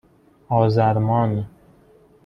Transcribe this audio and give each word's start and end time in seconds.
آذرمان 0.49 1.47